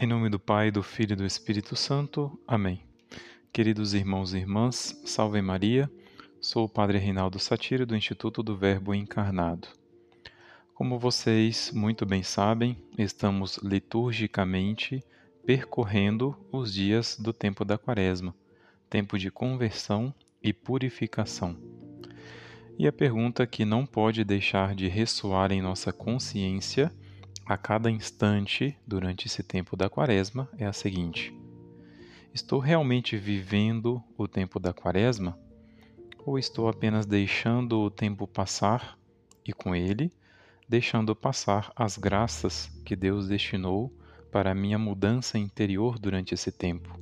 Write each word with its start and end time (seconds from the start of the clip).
Em 0.00 0.06
nome 0.06 0.28
do 0.28 0.38
Pai, 0.38 0.70
do 0.70 0.80
Filho 0.80 1.14
e 1.14 1.16
do 1.16 1.26
Espírito 1.26 1.74
Santo. 1.74 2.38
Amém. 2.46 2.84
Queridos 3.52 3.94
irmãos 3.94 4.32
e 4.32 4.38
irmãs, 4.38 4.96
salve 5.04 5.42
Maria. 5.42 5.90
Sou 6.40 6.66
o 6.66 6.68
Padre 6.68 6.98
Reinaldo 6.98 7.40
Satiro 7.40 7.84
do 7.84 7.96
Instituto 7.96 8.40
do 8.40 8.56
Verbo 8.56 8.94
Encarnado. 8.94 9.66
Como 10.72 11.00
vocês 11.00 11.72
muito 11.74 12.06
bem 12.06 12.22
sabem, 12.22 12.78
estamos 12.96 13.56
liturgicamente 13.56 15.02
percorrendo 15.44 16.38
os 16.52 16.72
dias 16.72 17.16
do 17.18 17.32
tempo 17.32 17.64
da 17.64 17.76
Quaresma, 17.76 18.32
tempo 18.88 19.18
de 19.18 19.32
conversão 19.32 20.14
e 20.40 20.52
purificação. 20.52 21.56
E 22.78 22.86
a 22.86 22.92
pergunta 22.92 23.44
que 23.48 23.64
não 23.64 23.84
pode 23.84 24.22
deixar 24.22 24.76
de 24.76 24.86
ressoar 24.86 25.50
em 25.50 25.60
nossa 25.60 25.92
consciência 25.92 26.92
a 27.48 27.56
cada 27.56 27.90
instante 27.90 28.76
durante 28.86 29.26
esse 29.26 29.42
tempo 29.42 29.74
da 29.74 29.88
Quaresma 29.88 30.46
é 30.58 30.66
a 30.66 30.72
seguinte: 30.72 31.34
Estou 32.34 32.60
realmente 32.60 33.16
vivendo 33.16 34.04
o 34.18 34.28
tempo 34.28 34.60
da 34.60 34.74
Quaresma? 34.74 35.38
Ou 36.26 36.38
estou 36.38 36.68
apenas 36.68 37.06
deixando 37.06 37.80
o 37.80 37.90
tempo 37.90 38.26
passar 38.26 38.98
e, 39.46 39.54
com 39.54 39.74
ele, 39.74 40.12
deixando 40.68 41.16
passar 41.16 41.72
as 41.74 41.96
graças 41.96 42.66
que 42.84 42.94
Deus 42.94 43.28
destinou 43.28 43.90
para 44.30 44.50
a 44.50 44.54
minha 44.54 44.78
mudança 44.78 45.38
interior 45.38 45.98
durante 45.98 46.34
esse 46.34 46.52
tempo? 46.52 47.00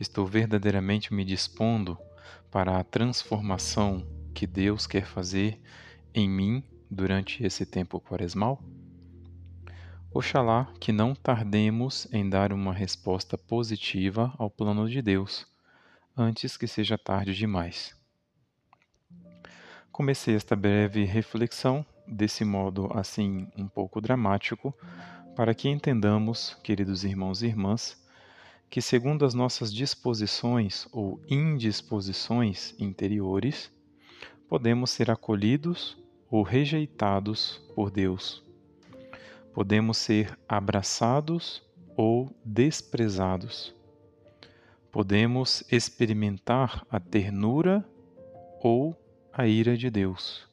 Estou 0.00 0.24
verdadeiramente 0.24 1.12
me 1.12 1.26
dispondo 1.26 1.98
para 2.50 2.78
a 2.78 2.84
transformação 2.84 4.02
que 4.32 4.46
Deus 4.46 4.86
quer 4.86 5.04
fazer 5.04 5.60
em 6.14 6.26
mim 6.26 6.64
durante 6.90 7.44
esse 7.44 7.66
tempo 7.66 8.00
quaresmal? 8.00 8.62
Oxalá 10.16 10.72
que 10.80 10.92
não 10.92 11.14
tardemos 11.14 12.08
em 12.10 12.26
dar 12.26 12.50
uma 12.50 12.72
resposta 12.72 13.36
positiva 13.36 14.32
ao 14.38 14.48
plano 14.48 14.88
de 14.88 15.02
Deus, 15.02 15.46
antes 16.16 16.56
que 16.56 16.66
seja 16.66 16.96
tarde 16.96 17.34
demais. 17.34 17.94
Comecei 19.92 20.34
esta 20.34 20.56
breve 20.56 21.04
reflexão 21.04 21.84
desse 22.08 22.46
modo 22.46 22.90
assim 22.94 23.46
um 23.58 23.68
pouco 23.68 24.00
dramático, 24.00 24.74
para 25.36 25.54
que 25.54 25.68
entendamos, 25.68 26.56
queridos 26.64 27.04
irmãos 27.04 27.42
e 27.42 27.48
irmãs, 27.48 28.02
que 28.70 28.80
segundo 28.80 29.22
as 29.22 29.34
nossas 29.34 29.70
disposições 29.70 30.88
ou 30.92 31.20
indisposições 31.28 32.74
interiores, 32.78 33.70
podemos 34.48 34.88
ser 34.88 35.10
acolhidos 35.10 35.94
ou 36.30 36.42
rejeitados 36.42 37.60
por 37.74 37.90
Deus 37.90 38.45
Podemos 39.56 39.96
ser 39.96 40.38
abraçados 40.46 41.62
ou 41.96 42.30
desprezados. 42.44 43.74
Podemos 44.92 45.64
experimentar 45.72 46.86
a 46.90 47.00
ternura 47.00 47.82
ou 48.60 48.94
a 49.32 49.46
ira 49.46 49.74
de 49.74 49.88
Deus. 49.88 50.46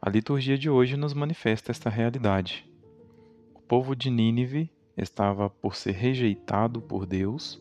A 0.00 0.08
liturgia 0.08 0.56
de 0.56 0.70
hoje 0.70 0.96
nos 0.96 1.12
manifesta 1.12 1.70
esta 1.70 1.90
realidade. 1.90 2.66
O 3.54 3.60
povo 3.60 3.94
de 3.94 4.08
Nínive 4.08 4.70
estava 4.96 5.50
por 5.50 5.76
ser 5.76 5.92
rejeitado 5.92 6.80
por 6.80 7.04
Deus. 7.04 7.60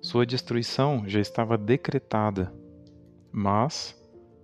Sua 0.00 0.24
destruição 0.24 1.02
já 1.08 1.18
estava 1.18 1.58
decretada, 1.58 2.54
mas 3.32 4.00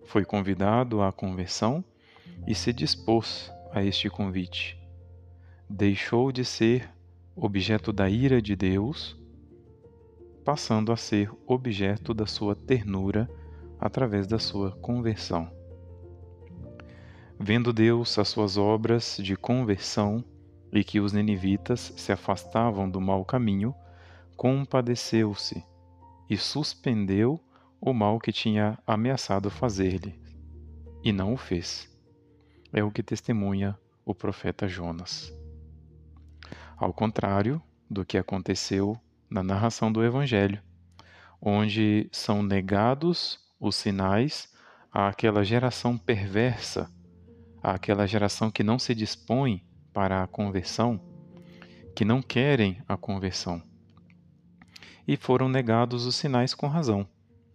foi 0.06 0.24
convidado 0.24 1.02
à 1.02 1.12
conversão 1.12 1.84
e 2.48 2.52
se 2.52 2.72
dispôs 2.72 3.48
a 3.72 3.82
este 3.82 4.08
convite. 4.10 4.78
Deixou 5.68 6.30
de 6.30 6.44
ser 6.44 6.88
objeto 7.34 7.92
da 7.92 8.08
ira 8.08 8.40
de 8.42 8.54
Deus, 8.54 9.18
passando 10.44 10.92
a 10.92 10.96
ser 10.96 11.30
objeto 11.46 12.12
da 12.12 12.26
sua 12.26 12.54
ternura 12.54 13.28
através 13.80 14.26
da 14.26 14.38
sua 14.38 14.72
conversão. 14.72 15.50
Vendo 17.40 17.72
Deus 17.72 18.18
as 18.18 18.28
suas 18.28 18.56
obras 18.56 19.16
de 19.20 19.34
conversão 19.34 20.24
e 20.72 20.84
que 20.84 21.00
os 21.00 21.12
ninivitas 21.12 21.92
se 21.96 22.12
afastavam 22.12 22.88
do 22.88 23.00
mau 23.00 23.24
caminho, 23.24 23.74
compadeceu-se 24.36 25.64
e 26.28 26.36
suspendeu 26.36 27.40
o 27.80 27.92
mal 27.92 28.20
que 28.20 28.32
tinha 28.32 28.78
ameaçado 28.86 29.50
fazer-lhe, 29.50 30.20
e 31.02 31.12
não 31.12 31.34
o 31.34 31.36
fez 31.36 31.91
é 32.72 32.82
o 32.82 32.90
que 32.90 33.02
testemunha 33.02 33.78
o 34.04 34.14
profeta 34.14 34.66
Jonas. 34.66 35.32
Ao 36.76 36.92
contrário 36.92 37.62
do 37.88 38.04
que 38.04 38.16
aconteceu 38.16 38.98
na 39.28 39.42
narração 39.42 39.92
do 39.92 40.02
Evangelho, 40.02 40.60
onde 41.40 42.08
são 42.10 42.42
negados 42.42 43.38
os 43.60 43.76
sinais 43.76 44.52
àquela 44.90 45.44
geração 45.44 45.98
perversa, 45.98 46.90
àquela 47.62 48.06
geração 48.06 48.50
que 48.50 48.62
não 48.62 48.78
se 48.78 48.94
dispõe 48.94 49.64
para 49.92 50.22
a 50.22 50.26
conversão, 50.26 51.00
que 51.94 52.04
não 52.04 52.22
querem 52.22 52.82
a 52.88 52.96
conversão. 52.96 53.62
E 55.06 55.16
foram 55.16 55.48
negados 55.48 56.06
os 56.06 56.16
sinais 56.16 56.54
com 56.54 56.66
razão, 56.66 57.06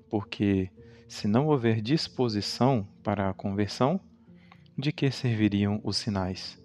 porque 0.10 0.70
se 1.08 1.28
não 1.28 1.48
houver 1.48 1.82
disposição 1.82 2.88
para 3.02 3.30
a 3.30 3.34
conversão, 3.34 4.00
de 4.78 4.92
que 4.92 5.10
serviriam 5.10 5.82
os 5.84 5.98
sinais? 5.98 6.62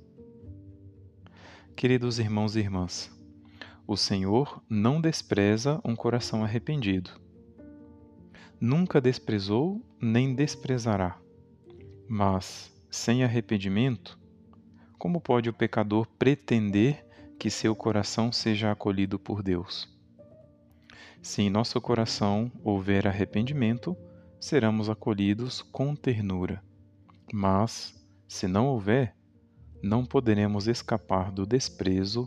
Queridos 1.74 2.18
irmãos 2.18 2.54
e 2.54 2.58
irmãs, 2.58 3.10
o 3.86 3.96
Senhor 3.96 4.62
não 4.68 5.00
despreza 5.00 5.80
um 5.82 5.96
coração 5.96 6.44
arrependido. 6.44 7.10
Nunca 8.60 9.00
desprezou 9.00 9.80
nem 9.98 10.34
desprezará. 10.34 11.18
Mas, 12.06 12.70
sem 12.90 13.24
arrependimento, 13.24 14.18
como 14.98 15.18
pode 15.18 15.48
o 15.48 15.54
pecador 15.54 16.06
pretender 16.18 17.06
que 17.38 17.48
seu 17.48 17.74
coração 17.74 18.30
seja 18.30 18.70
acolhido 18.70 19.18
por 19.18 19.42
Deus? 19.42 19.88
Se 21.22 21.40
em 21.40 21.48
nosso 21.48 21.80
coração 21.80 22.52
houver 22.62 23.06
arrependimento, 23.06 23.96
seremos 24.38 24.90
acolhidos 24.90 25.62
com 25.62 25.96
ternura. 25.96 26.62
Mas, 27.32 28.01
se 28.32 28.48
não 28.48 28.68
houver, 28.68 29.14
não 29.82 30.06
poderemos 30.06 30.66
escapar 30.66 31.30
do 31.30 31.44
desprezo 31.44 32.26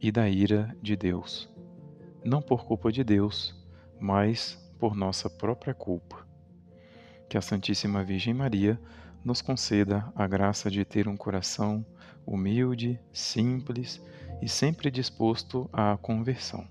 e 0.00 0.12
da 0.12 0.28
ira 0.28 0.74
de 0.80 0.94
Deus, 0.94 1.50
não 2.24 2.40
por 2.40 2.64
culpa 2.64 2.92
de 2.92 3.02
Deus, 3.02 3.52
mas 3.98 4.54
por 4.78 4.94
nossa 4.94 5.28
própria 5.28 5.74
culpa. 5.74 6.24
Que 7.28 7.36
a 7.36 7.42
Santíssima 7.42 8.04
Virgem 8.04 8.32
Maria 8.32 8.80
nos 9.24 9.42
conceda 9.42 10.12
a 10.14 10.28
graça 10.28 10.70
de 10.70 10.84
ter 10.84 11.08
um 11.08 11.16
coração 11.16 11.84
humilde, 12.24 13.00
simples 13.12 14.00
e 14.40 14.48
sempre 14.48 14.92
disposto 14.92 15.68
à 15.72 15.98
conversão. 16.00 16.68